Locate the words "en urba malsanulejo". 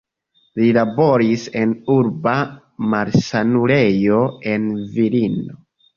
1.59-4.23